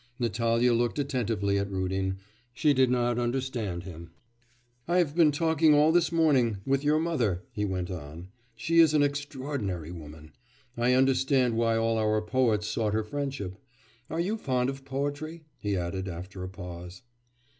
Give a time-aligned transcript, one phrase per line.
[0.17, 2.17] Natalya looked attentively at Rudin;
[2.55, 4.09] she did not understand him.
[4.87, 8.95] 'I have been talking all this morning with your mother,' he went on; 'she is
[8.95, 10.31] an extraordinary woman.
[10.75, 13.59] I understand why all our poets sought her friendship.
[14.09, 17.03] Are you fond of poetry?' he added, after a pause.